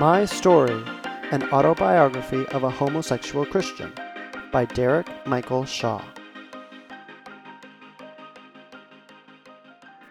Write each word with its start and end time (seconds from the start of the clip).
My 0.00 0.24
Story 0.24 0.82
An 1.30 1.42
Autobiography 1.52 2.46
of 2.46 2.62
a 2.62 2.70
Homosexual 2.70 3.44
Christian 3.44 3.92
by 4.50 4.64
Derek 4.64 5.06
Michael 5.26 5.66
Shaw. 5.66 6.02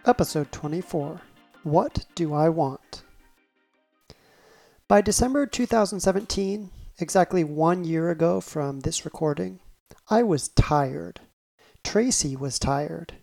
Episode 0.06 0.52
24 0.52 1.22
What 1.64 2.06
Do 2.14 2.36
I 2.36 2.50
Want? 2.50 3.02
By 4.88 5.02
December 5.02 5.48
2017, 5.48 6.70
exactly 7.00 7.44
one 7.44 7.84
year 7.84 8.12
ago 8.12 8.40
from 8.42 8.82
this 8.82 9.06
recording, 9.06 9.60
I 10.08 10.22
was 10.22 10.50
tired. 10.50 11.20
Tracy 11.84 12.36
was 12.36 12.60
tired. 12.60 13.16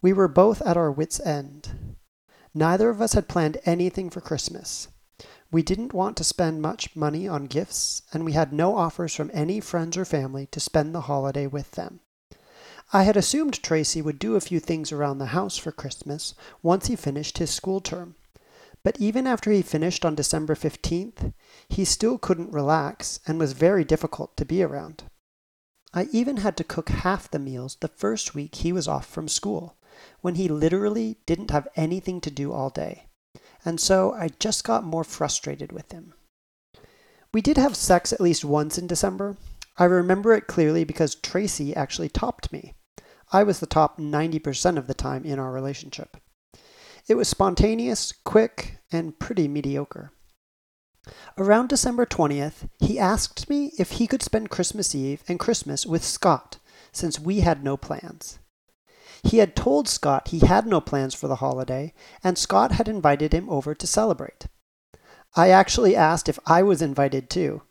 We 0.00 0.12
were 0.12 0.28
both 0.28 0.62
at 0.62 0.76
our 0.76 0.92
wits' 0.92 1.18
end. 1.18 1.96
Neither 2.54 2.88
of 2.88 3.02
us 3.02 3.14
had 3.14 3.26
planned 3.26 3.58
anything 3.64 4.10
for 4.10 4.20
Christmas. 4.20 4.86
We 5.50 5.62
didn't 5.62 5.94
want 5.94 6.18
to 6.18 6.24
spend 6.24 6.60
much 6.60 6.94
money 6.94 7.26
on 7.26 7.46
gifts, 7.46 8.02
and 8.12 8.22
we 8.22 8.32
had 8.32 8.52
no 8.52 8.76
offers 8.76 9.14
from 9.14 9.30
any 9.32 9.60
friends 9.60 9.96
or 9.96 10.04
family 10.04 10.44
to 10.48 10.60
spend 10.60 10.94
the 10.94 11.02
holiday 11.02 11.46
with 11.46 11.70
them. 11.70 12.00
I 12.92 13.04
had 13.04 13.16
assumed 13.16 13.62
Tracy 13.62 14.02
would 14.02 14.18
do 14.18 14.36
a 14.36 14.42
few 14.42 14.60
things 14.60 14.92
around 14.92 15.16
the 15.18 15.32
house 15.32 15.56
for 15.56 15.72
Christmas 15.72 16.34
once 16.62 16.88
he 16.88 16.96
finished 16.96 17.38
his 17.38 17.50
school 17.50 17.80
term. 17.80 18.14
But 18.82 19.00
even 19.00 19.26
after 19.26 19.50
he 19.50 19.62
finished 19.62 20.04
on 20.04 20.14
December 20.14 20.54
15th, 20.54 21.32
he 21.66 21.84
still 21.86 22.18
couldn't 22.18 22.52
relax 22.52 23.18
and 23.26 23.38
was 23.38 23.52
very 23.54 23.84
difficult 23.84 24.36
to 24.36 24.44
be 24.44 24.62
around. 24.62 25.04
I 25.94 26.08
even 26.12 26.38
had 26.38 26.58
to 26.58 26.64
cook 26.64 26.90
half 26.90 27.30
the 27.30 27.38
meals 27.38 27.78
the 27.80 27.88
first 27.88 28.34
week 28.34 28.56
he 28.56 28.70
was 28.70 28.86
off 28.86 29.06
from 29.06 29.28
school, 29.28 29.76
when 30.20 30.34
he 30.34 30.46
literally 30.46 31.16
didn't 31.24 31.50
have 31.50 31.68
anything 31.74 32.20
to 32.20 32.30
do 32.30 32.52
all 32.52 32.68
day 32.68 33.07
and 33.64 33.80
so 33.80 34.12
I 34.12 34.28
just 34.38 34.64
got 34.64 34.84
more 34.84 35.04
frustrated 35.04 35.72
with 35.72 35.92
him. 35.92 36.14
We 37.32 37.40
did 37.40 37.56
have 37.56 37.76
sex 37.76 38.12
at 38.12 38.20
least 38.20 38.44
once 38.44 38.78
in 38.78 38.86
December. 38.86 39.36
I 39.76 39.84
remember 39.84 40.32
it 40.32 40.46
clearly 40.46 40.84
because 40.84 41.14
Tracy 41.14 41.76
actually 41.76 42.08
topped 42.08 42.52
me. 42.52 42.74
I 43.30 43.42
was 43.42 43.60
the 43.60 43.66
top 43.66 43.98
90% 43.98 44.78
of 44.78 44.86
the 44.86 44.94
time 44.94 45.24
in 45.24 45.38
our 45.38 45.52
relationship. 45.52 46.16
It 47.06 47.16
was 47.16 47.28
spontaneous, 47.28 48.12
quick, 48.24 48.78
and 48.90 49.18
pretty 49.18 49.48
mediocre. 49.48 50.12
Around 51.36 51.68
December 51.68 52.06
20th, 52.06 52.68
he 52.80 52.98
asked 52.98 53.48
me 53.48 53.72
if 53.78 53.92
he 53.92 54.06
could 54.06 54.22
spend 54.22 54.50
Christmas 54.50 54.94
Eve 54.94 55.22
and 55.28 55.38
Christmas 55.38 55.86
with 55.86 56.04
Scott, 56.04 56.58
since 56.92 57.20
we 57.20 57.40
had 57.40 57.62
no 57.62 57.76
plans. 57.76 58.38
He 59.22 59.38
had 59.38 59.56
told 59.56 59.88
Scott 59.88 60.28
he 60.28 60.40
had 60.40 60.66
no 60.66 60.80
plans 60.80 61.14
for 61.14 61.28
the 61.28 61.36
holiday, 61.36 61.92
and 62.22 62.38
Scott 62.38 62.72
had 62.72 62.88
invited 62.88 63.32
him 63.32 63.48
over 63.50 63.74
to 63.74 63.86
celebrate. 63.86 64.46
I 65.34 65.50
actually 65.50 65.94
asked 65.94 66.28
if 66.28 66.38
I 66.46 66.62
was 66.62 66.82
invited 66.82 67.28
too, 67.28 67.62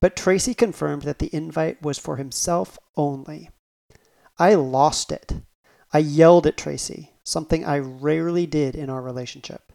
but 0.00 0.16
Tracy 0.16 0.54
confirmed 0.54 1.02
that 1.02 1.18
the 1.18 1.34
invite 1.34 1.82
was 1.82 1.98
for 1.98 2.16
himself 2.16 2.78
only. 2.96 3.50
I 4.38 4.54
lost 4.54 5.10
it. 5.12 5.34
I 5.92 5.98
yelled 5.98 6.46
at 6.46 6.56
Tracy, 6.56 7.12
something 7.24 7.64
I 7.64 7.78
rarely 7.78 8.46
did 8.46 8.74
in 8.74 8.90
our 8.90 9.00
relationship. 9.00 9.72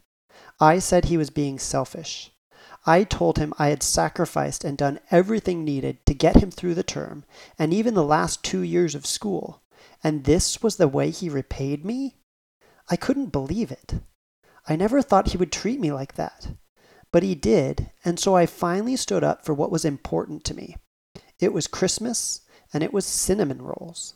I 0.60 0.80
said 0.80 1.06
he 1.06 1.18
was 1.18 1.30
being 1.30 1.58
selfish. 1.58 2.32
I 2.86 3.04
told 3.04 3.38
him 3.38 3.54
I 3.58 3.70
had 3.70 3.84
sacrificed 3.84 4.64
and 4.64 4.78
done 4.78 5.00
everything 5.10 5.64
needed 5.64 6.06
to 6.06 6.14
get 6.14 6.38
him 6.38 6.52
through 6.52 6.76
the 6.76 6.84
term 6.84 7.26
and 7.58 7.74
even 7.74 7.94
the 7.94 8.04
last 8.04 8.44
two 8.44 8.62
years 8.62 8.96
of 8.96 9.06
school, 9.06 9.61
and 10.04 10.24
this 10.24 10.62
was 10.62 10.78
the 10.78 10.88
way 10.88 11.10
he 11.10 11.30
repaid 11.30 11.86
me? 11.86 12.18
I 12.90 12.96
couldn't 12.96 13.28
believe 13.28 13.72
it. 13.72 13.96
I 14.68 14.76
never 14.76 15.02
thought 15.02 15.30
he 15.30 15.38
would 15.38 15.52
treat 15.52 15.80
me 15.80 15.92
like 15.92 16.16
that. 16.16 16.50
But 17.12 17.24
he 17.24 17.36
did, 17.36 17.92
and 18.06 18.20
so 18.20 18.36
I 18.36 18.46
finally 18.46 18.96
stood 18.96 19.24
up 19.24 19.46
for 19.46 19.54
what 19.54 19.72
was 19.72 19.84
important 19.84 20.44
to 20.46 20.54
me. 20.54 20.78
It 21.40 21.54
was 21.54 21.68
Christmas, 21.68 22.42
and 22.74 22.84
it 22.84 22.94
was 22.94 23.06
cinnamon 23.06 23.62
rolls. 23.62 24.16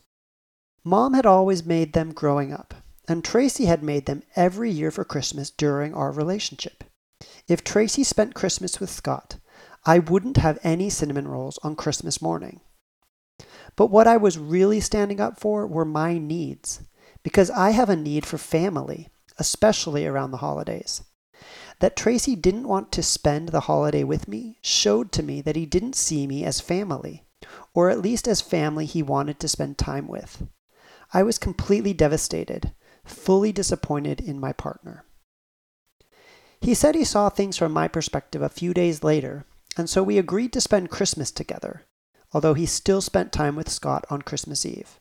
Mom 0.84 1.14
had 1.14 1.26
always 1.26 1.66
made 1.66 1.94
them 1.94 2.14
growing 2.14 2.54
up, 2.54 2.74
and 3.08 3.24
Tracy 3.24 3.66
had 3.66 3.84
made 3.84 4.06
them 4.06 4.24
every 4.36 4.72
year 4.72 4.92
for 4.92 5.04
Christmas 5.04 5.50
during 5.50 5.94
our 5.94 6.12
relationship. 6.12 6.84
If 7.48 7.64
Tracy 7.64 8.04
spent 8.04 8.36
Christmas 8.36 8.80
with 8.80 8.90
Scott, 8.90 9.38
I 9.86 10.00
wouldn't 10.00 10.38
have 10.38 10.60
any 10.64 10.90
cinnamon 10.90 11.28
rolls 11.28 11.60
on 11.64 11.76
Christmas 11.76 12.22
morning. 12.22 12.62
But 13.76 13.88
what 13.88 14.08
I 14.08 14.18
was 14.18 14.38
really 14.38 14.80
standing 14.80 15.20
up 15.20 15.40
for 15.40 15.68
were 15.68 15.86
my 15.86 16.18
needs, 16.18 16.82
because 17.24 17.50
I 17.50 17.72
have 17.72 17.90
a 17.90 17.96
need 17.96 18.26
for 18.26 18.38
family, 18.38 19.10
especially 19.38 20.06
around 20.06 20.32
the 20.32 20.38
holidays. 20.38 21.04
That 21.80 21.98
Tracy 21.98 22.36
didn't 22.36 22.68
want 22.68 22.92
to 22.94 23.04
spend 23.04 23.50
the 23.50 23.62
holiday 23.62 24.04
with 24.04 24.28
me 24.28 24.60
showed 24.62 25.12
to 25.14 25.24
me 25.24 25.42
that 25.42 25.58
he 25.58 25.66
didn't 25.66 25.96
see 25.96 26.26
me 26.26 26.46
as 26.46 26.62
family, 26.62 27.26
or 27.74 27.90
at 27.90 28.02
least 28.02 28.28
as 28.28 28.40
family 28.40 28.86
he 28.86 29.04
wanted 29.04 29.40
to 29.42 29.50
spend 29.50 29.78
time 29.78 30.08
with. 30.08 30.48
I 31.14 31.24
was 31.24 31.38
completely 31.38 31.94
devastated, 31.94 32.74
fully 33.04 33.52
disappointed 33.52 34.22
in 34.22 34.40
my 34.40 34.54
partner. 34.54 35.04
He 36.62 36.74
said 36.74 36.96
he 36.96 37.04
saw 37.04 37.30
things 37.30 37.58
from 37.58 37.74
my 37.74 37.88
perspective 37.88 38.42
a 38.42 38.50
few 38.50 38.74
days 38.74 39.04
later, 39.04 39.46
and 39.78 39.90
so 39.90 40.02
we 40.02 40.18
agreed 40.18 40.54
to 40.54 40.62
spend 40.62 40.90
Christmas 40.90 41.30
together, 41.30 41.86
although 42.36 42.54
he 42.54 42.66
still 42.66 43.00
spent 43.00 43.32
time 43.32 43.56
with 43.56 43.70
Scott 43.70 44.04
on 44.10 44.22
Christmas 44.22 44.66
Eve. 44.66 45.00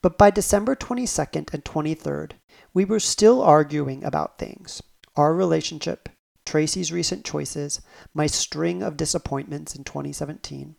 But 0.00 0.16
by 0.16 0.30
December 0.30 0.74
22nd 0.74 1.52
and 1.52 1.62
23rd, 1.62 2.32
we 2.72 2.82
were 2.82 2.98
still 2.98 3.42
arguing 3.42 4.02
about 4.02 4.38
things 4.38 4.82
our 5.16 5.34
relationship, 5.34 6.08
Tracy's 6.46 6.90
recent 6.90 7.26
choices, 7.26 7.82
my 8.14 8.26
string 8.26 8.82
of 8.82 8.96
disappointments 8.96 9.76
in 9.76 9.84
2017. 9.84 10.76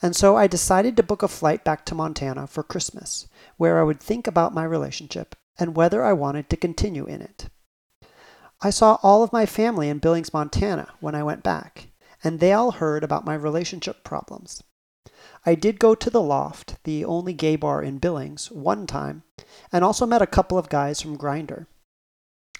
And 0.00 0.14
so 0.14 0.36
I 0.36 0.46
decided 0.46 0.96
to 0.96 1.02
book 1.02 1.24
a 1.24 1.28
flight 1.28 1.64
back 1.64 1.84
to 1.86 1.96
Montana 1.96 2.46
for 2.46 2.62
Christmas, 2.62 3.26
where 3.56 3.80
I 3.80 3.82
would 3.82 3.98
think 3.98 4.28
about 4.28 4.54
my 4.54 4.62
relationship 4.62 5.34
and 5.58 5.74
whether 5.74 6.04
I 6.04 6.12
wanted 6.12 6.48
to 6.50 6.56
continue 6.56 7.04
in 7.04 7.20
it. 7.20 7.48
I 8.60 8.70
saw 8.70 8.98
all 9.02 9.24
of 9.24 9.32
my 9.32 9.44
family 9.44 9.88
in 9.88 9.98
Billings, 9.98 10.32
Montana 10.32 10.94
when 11.00 11.16
I 11.16 11.24
went 11.24 11.42
back, 11.42 11.88
and 12.22 12.38
they 12.38 12.52
all 12.52 12.70
heard 12.70 13.02
about 13.02 13.26
my 13.26 13.34
relationship 13.34 14.04
problems. 14.04 14.62
I 15.46 15.54
did 15.54 15.78
go 15.78 15.94
to 15.94 16.08
the 16.08 16.22
Loft, 16.22 16.82
the 16.84 17.04
only 17.04 17.34
gay 17.34 17.56
bar 17.56 17.82
in 17.82 17.98
Billings, 17.98 18.50
one 18.50 18.86
time, 18.86 19.22
and 19.70 19.84
also 19.84 20.06
met 20.06 20.22
a 20.22 20.26
couple 20.26 20.56
of 20.56 20.70
guys 20.70 21.00
from 21.02 21.18
Grindr. 21.18 21.66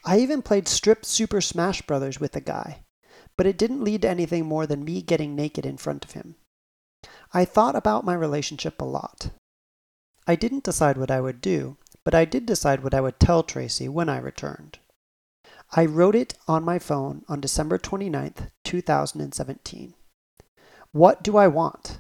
I 0.05 0.19
even 0.19 0.43
played 0.43 0.69
Strip 0.69 1.07
Super 1.07 1.41
Smash 1.41 1.81
Brothers 1.83 2.21
with 2.21 2.37
a 2.37 2.43
guy, 2.43 2.85
but 3.39 3.47
it 3.47 3.57
didn't 3.57 3.83
lead 3.83 4.03
to 4.03 4.11
anything 4.11 4.45
more 4.45 4.67
than 4.67 4.85
me 4.85 5.01
getting 5.01 5.35
naked 5.35 5.65
in 5.65 5.79
front 5.79 6.05
of 6.05 6.11
him. 6.11 6.37
I 7.33 7.47
thought 7.47 7.75
about 7.75 8.05
my 8.05 8.15
relationship 8.15 8.81
a 8.81 8.85
lot. 8.85 9.31
I 10.27 10.37
didn't 10.37 10.65
decide 10.65 10.99
what 10.99 11.11
I 11.11 11.23
would 11.23 11.41
do, 11.41 11.79
but 12.05 12.15
I 12.15 12.27
did 12.27 12.45
decide 12.45 12.83
what 12.83 12.95
I 12.95 13.01
would 13.01 13.19
tell 13.19 13.43
Tracy 13.43 13.89
when 13.89 14.11
I 14.11 14.19
returned. 14.19 14.79
I 15.73 15.87
wrote 15.87 16.15
it 16.15 16.35
on 16.47 16.63
my 16.63 16.79
phone 16.79 17.25
on 17.29 17.41
December 17.41 17.79
29th, 17.79 18.51
2017. 18.65 19.95
What 20.93 21.23
do 21.23 21.37
I 21.39 21.49
want? 21.49 21.99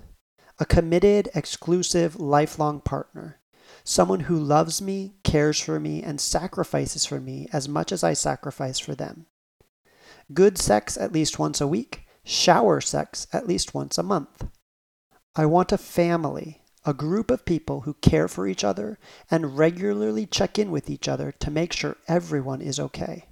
A 0.58 0.64
committed, 0.64 1.28
exclusive, 1.34 2.20
lifelong 2.20 2.80
partner. 2.80 3.40
Someone 3.82 4.20
who 4.20 4.38
loves 4.38 4.80
me, 4.80 5.14
cares 5.24 5.58
for 5.58 5.80
me, 5.80 6.02
and 6.02 6.20
sacrifices 6.20 7.04
for 7.04 7.20
me 7.20 7.48
as 7.52 7.68
much 7.68 7.90
as 7.90 8.04
I 8.04 8.12
sacrifice 8.12 8.78
for 8.78 8.94
them. 8.94 9.26
Good 10.32 10.56
sex 10.56 10.96
at 10.96 11.12
least 11.12 11.38
once 11.38 11.60
a 11.60 11.66
week, 11.66 12.06
shower 12.24 12.80
sex 12.80 13.26
at 13.32 13.46
least 13.46 13.74
once 13.74 13.98
a 13.98 14.02
month. 14.02 14.46
I 15.34 15.46
want 15.46 15.72
a 15.72 15.78
family, 15.78 16.62
a 16.86 16.94
group 16.94 17.30
of 17.30 17.44
people 17.44 17.82
who 17.82 17.94
care 17.94 18.28
for 18.28 18.46
each 18.46 18.62
other 18.62 18.98
and 19.30 19.58
regularly 19.58 20.24
check 20.24 20.58
in 20.58 20.70
with 20.70 20.88
each 20.88 21.08
other 21.08 21.32
to 21.32 21.50
make 21.50 21.72
sure 21.72 21.96
everyone 22.06 22.60
is 22.60 22.78
okay. 22.78 23.26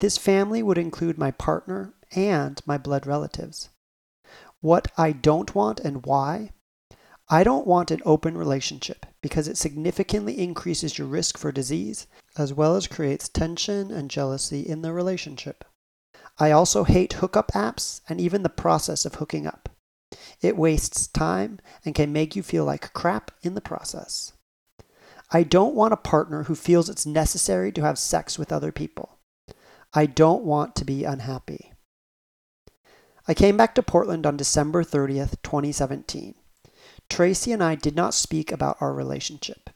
This 0.00 0.18
family 0.18 0.62
would 0.62 0.78
include 0.78 1.16
my 1.16 1.30
partner 1.30 1.94
and 2.14 2.60
my 2.66 2.76
blood 2.76 3.06
relatives 3.06 3.70
what 4.60 4.88
I 4.96 5.12
don't 5.12 5.54
want 5.54 5.80
and 5.80 6.04
why. 6.06 6.50
I 7.28 7.42
don't 7.42 7.66
want 7.66 7.90
an 7.90 8.02
open 8.04 8.36
relationship 8.38 9.04
because 9.20 9.48
it 9.48 9.56
significantly 9.56 10.38
increases 10.38 10.96
your 10.96 11.08
risk 11.08 11.36
for 11.36 11.50
disease 11.50 12.06
as 12.38 12.52
well 12.52 12.76
as 12.76 12.86
creates 12.86 13.28
tension 13.28 13.90
and 13.90 14.10
jealousy 14.10 14.60
in 14.60 14.82
the 14.82 14.92
relationship. 14.92 15.64
I 16.38 16.50
also 16.50 16.84
hate 16.84 17.14
hookup 17.14 17.52
apps 17.52 18.00
and 18.08 18.20
even 18.20 18.42
the 18.42 18.48
process 18.48 19.04
of 19.04 19.16
hooking 19.16 19.46
up. 19.46 19.68
It 20.40 20.56
wastes 20.56 21.06
time 21.06 21.58
and 21.84 21.94
can 21.94 22.12
make 22.12 22.36
you 22.36 22.42
feel 22.42 22.64
like 22.64 22.92
crap 22.92 23.30
in 23.42 23.54
the 23.54 23.60
process. 23.60 24.32
I 25.32 25.42
don't 25.42 25.74
want 25.74 25.94
a 25.94 25.96
partner 25.96 26.44
who 26.44 26.54
feels 26.54 26.88
it's 26.88 27.06
necessary 27.06 27.72
to 27.72 27.82
have 27.82 27.98
sex 27.98 28.38
with 28.38 28.52
other 28.52 28.70
people. 28.70 29.18
I 29.92 30.06
don't 30.06 30.44
want 30.44 30.76
to 30.76 30.84
be 30.84 31.04
unhappy. 31.04 31.72
I 33.28 33.34
came 33.34 33.56
back 33.56 33.74
to 33.74 33.82
Portland 33.82 34.24
on 34.24 34.36
December 34.36 34.84
30th, 34.84 35.42
2017. 35.42 36.36
Tracy 37.08 37.50
and 37.50 37.62
I 37.62 37.74
did 37.74 37.96
not 37.96 38.14
speak 38.14 38.52
about 38.52 38.76
our 38.80 38.94
relationship. 38.94 39.70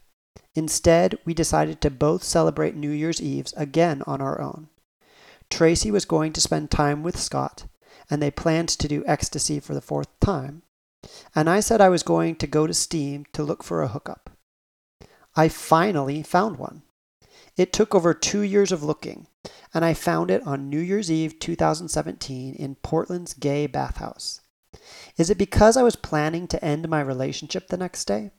Instead, 0.54 1.18
we 1.24 1.34
decided 1.34 1.80
to 1.80 1.90
both 1.90 2.22
celebrate 2.22 2.76
New 2.76 2.90
Year's 2.90 3.20
Eves 3.20 3.52
again 3.56 4.02
on 4.06 4.20
our 4.20 4.40
own. 4.40 4.68
Tracy 5.48 5.90
was 5.90 6.04
going 6.04 6.32
to 6.32 6.40
spend 6.40 6.70
time 6.70 7.02
with 7.02 7.18
Scott, 7.18 7.64
and 8.08 8.22
they 8.22 8.30
planned 8.30 8.68
to 8.68 8.88
do 8.88 9.04
ecstasy 9.06 9.58
for 9.58 9.74
the 9.74 9.80
fourth 9.80 10.08
time, 10.20 10.62
and 11.34 11.50
I 11.50 11.58
said 11.58 11.80
I 11.80 11.88
was 11.88 12.04
going 12.04 12.36
to 12.36 12.46
go 12.46 12.66
to 12.68 12.74
Steam 12.74 13.26
to 13.32 13.42
look 13.42 13.64
for 13.64 13.82
a 13.82 13.88
hookup. 13.88 14.30
I 15.34 15.48
finally 15.48 16.22
found 16.22 16.56
one. 16.56 16.82
It 17.56 17.72
took 17.72 17.94
over 17.94 18.14
two 18.14 18.42
years 18.42 18.70
of 18.70 18.82
looking, 18.82 19.26
and 19.72 19.84
I 19.84 19.94
found 19.94 20.30
it 20.30 20.46
on 20.46 20.68
New 20.68 20.80
Year's 20.80 21.10
Eve 21.10 21.38
2017 21.38 22.54
in 22.54 22.74
Portland's 22.76 23.34
gay 23.34 23.66
bathhouse. 23.66 24.40
Is 25.16 25.30
it 25.30 25.38
because 25.38 25.76
I 25.76 25.82
was 25.82 25.96
planning 25.96 26.46
to 26.48 26.64
end 26.64 26.88
my 26.88 27.00
relationship 27.00 27.68
the 27.68 27.76
next 27.76 28.04
day? 28.04 28.30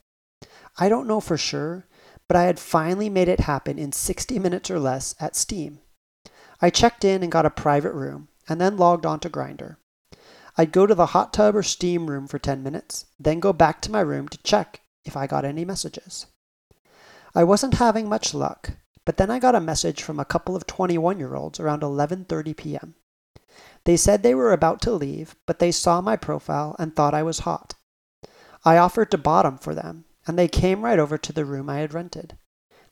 I 0.77 0.89
don't 0.89 1.07
know 1.07 1.19
for 1.19 1.37
sure, 1.37 1.87
but 2.27 2.37
I 2.37 2.43
had 2.43 2.59
finally 2.59 3.09
made 3.09 3.27
it 3.27 3.41
happen 3.41 3.77
in 3.77 3.91
60 3.91 4.39
minutes 4.39 4.71
or 4.71 4.79
less 4.79 5.15
at 5.19 5.35
Steam. 5.35 5.79
I 6.61 6.69
checked 6.69 7.03
in 7.03 7.23
and 7.23 7.31
got 7.31 7.45
a 7.45 7.49
private 7.49 7.93
room, 7.93 8.29
and 8.47 8.61
then 8.61 8.77
logged 8.77 9.05
on 9.05 9.19
to 9.21 9.29
Grindr. 9.29 9.77
I'd 10.57 10.71
go 10.71 10.85
to 10.85 10.95
the 10.95 11.07
hot 11.07 11.33
tub 11.33 11.55
or 11.55 11.63
steam 11.63 12.09
room 12.09 12.27
for 12.27 12.37
10 12.37 12.61
minutes, 12.61 13.05
then 13.19 13.39
go 13.39 13.53
back 13.53 13.81
to 13.81 13.91
my 13.91 14.01
room 14.01 14.27
to 14.29 14.43
check 14.43 14.81
if 15.05 15.15
I 15.17 15.27
got 15.27 15.45
any 15.45 15.65
messages. 15.65 16.27
I 17.33 17.43
wasn't 17.43 17.75
having 17.75 18.09
much 18.09 18.33
luck, 18.33 18.71
but 19.05 19.17
then 19.17 19.31
I 19.31 19.39
got 19.39 19.55
a 19.55 19.59
message 19.59 20.03
from 20.03 20.19
a 20.19 20.25
couple 20.25 20.55
of 20.55 20.67
21 20.67 21.17
year 21.17 21.35
olds 21.35 21.59
around 21.59 21.81
11:30 21.81 22.55
p.m. 22.55 22.95
They 23.83 23.97
said 23.97 24.21
they 24.21 24.35
were 24.35 24.53
about 24.53 24.81
to 24.81 24.91
leave, 24.91 25.35
but 25.45 25.59
they 25.59 25.71
saw 25.71 26.01
my 26.01 26.15
profile 26.15 26.75
and 26.77 26.95
thought 26.95 27.13
I 27.13 27.23
was 27.23 27.39
hot. 27.39 27.73
I 28.63 28.77
offered 28.77 29.09
to 29.11 29.17
bottom 29.17 29.57
for 29.57 29.73
them, 29.73 30.05
and 30.27 30.37
they 30.37 30.47
came 30.47 30.85
right 30.85 30.99
over 30.99 31.17
to 31.17 31.33
the 31.33 31.45
room 31.45 31.69
I 31.69 31.79
had 31.79 31.93
rented. 31.93 32.37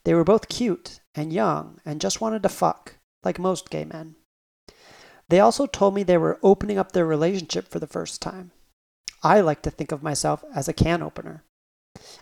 They 0.03 0.13
were 0.13 0.23
both 0.23 0.49
cute 0.49 0.99
and 1.13 1.31
young 1.31 1.79
and 1.85 2.01
just 2.01 2.21
wanted 2.21 2.41
to 2.43 2.49
fuck, 2.49 2.95
like 3.23 3.37
most 3.37 3.69
gay 3.69 3.85
men. 3.85 4.15
They 5.27 5.39
also 5.39 5.67
told 5.67 5.93
me 5.93 6.01
they 6.01 6.17
were 6.17 6.39
opening 6.41 6.79
up 6.79 6.91
their 6.91 7.05
relationship 7.05 7.67
for 7.67 7.77
the 7.79 7.87
first 7.87 8.21
time. 8.21 8.51
I 9.21 9.41
like 9.41 9.61
to 9.63 9.69
think 9.69 9.91
of 9.91 10.01
myself 10.01 10.43
as 10.55 10.67
a 10.67 10.73
can 10.73 11.03
opener. 11.03 11.43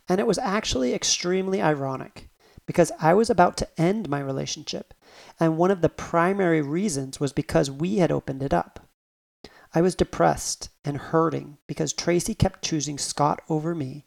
And 0.09 0.19
it 0.19 0.27
was 0.27 0.37
actually 0.37 0.93
extremely 0.93 1.61
ironic 1.61 2.29
because 2.67 2.91
I 2.99 3.15
was 3.15 3.31
about 3.31 3.57
to 3.57 3.81
end 3.81 4.07
my 4.07 4.19
relationship, 4.19 4.93
and 5.39 5.57
one 5.57 5.71
of 5.71 5.81
the 5.81 5.89
primary 5.89 6.61
reasons 6.61 7.19
was 7.19 7.33
because 7.33 7.71
we 7.71 7.97
had 7.97 8.11
opened 8.11 8.43
it 8.43 8.53
up. 8.53 8.87
I 9.73 9.81
was 9.81 9.95
depressed 9.95 10.69
and 10.85 10.97
hurting 10.97 11.57
because 11.65 11.93
Tracy 11.93 12.35
kept 12.35 12.63
choosing 12.63 12.97
Scott 12.97 13.41
over 13.49 13.73
me, 13.73 14.05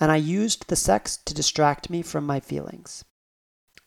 and 0.00 0.12
I 0.12 0.16
used 0.16 0.68
the 0.68 0.76
sex 0.76 1.18
to 1.24 1.34
distract 1.34 1.90
me 1.90 2.02
from 2.02 2.24
my 2.24 2.40
feelings. 2.40 3.04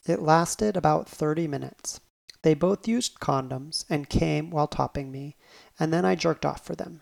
It 0.06 0.22
lasted 0.22 0.76
about 0.76 1.08
30 1.08 1.48
minutes. 1.48 2.02
They 2.42 2.54
both 2.54 2.88
used 2.88 3.20
condoms 3.20 3.86
and 3.90 4.10
came 4.10 4.50
while 4.50 4.68
topping 4.68 5.12
me, 5.12 5.38
and 5.80 5.94
then 5.94 6.06
I 6.06 6.16
jerked 6.16 6.46
off 6.46 6.66
for 6.66 6.76
them. 6.76 7.02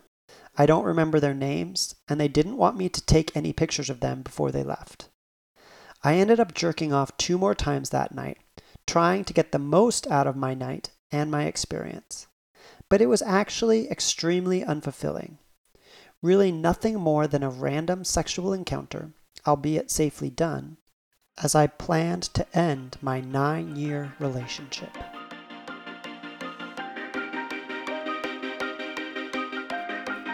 I 0.57 0.65
don't 0.65 0.85
remember 0.85 1.19
their 1.19 1.33
names, 1.33 1.95
and 2.07 2.19
they 2.19 2.27
didn't 2.27 2.57
want 2.57 2.77
me 2.77 2.89
to 2.89 3.06
take 3.06 3.35
any 3.35 3.53
pictures 3.53 3.89
of 3.89 4.01
them 4.01 4.21
before 4.21 4.51
they 4.51 4.63
left. 4.63 5.09
I 6.01 6.15
ended 6.15 6.39
up 6.39 6.53
jerking 6.53 6.93
off 6.93 7.17
two 7.17 7.37
more 7.37 7.53
times 7.53 7.89
that 7.89 8.15
night, 8.15 8.37
trying 8.87 9.25
to 9.25 9.33
get 9.33 9.51
the 9.51 9.59
most 9.59 10.07
out 10.07 10.27
of 10.27 10.37
my 10.37 10.53
night 10.53 10.91
and 11.11 11.29
my 11.29 11.43
experience. 11.43 12.27
But 12.87 13.01
it 13.01 13.07
was 13.07 13.21
actually 13.21 13.91
extremely 13.91 14.63
unfulfilling. 14.63 15.39
Really 16.21 16.53
nothing 16.53 16.95
more 16.95 17.27
than 17.27 17.43
a 17.43 17.49
random 17.49 18.05
sexual 18.05 18.53
encounter, 18.53 19.11
albeit 19.45 19.91
safely 19.91 20.29
done, 20.29 20.77
as 21.43 21.53
I 21.53 21.67
planned 21.67 22.23
to 22.33 22.47
end 22.57 22.97
my 23.01 23.19
nine 23.19 23.75
year 23.75 24.13
relationship. 24.19 24.95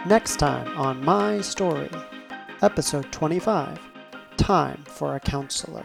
Next 0.06 0.36
time 0.36 0.78
on 0.78 1.04
My 1.04 1.40
Story, 1.40 1.90
Episode 2.62 3.10
25 3.10 3.95
Time 4.46 4.84
for 4.86 5.16
a 5.16 5.18
Counselor. 5.18 5.84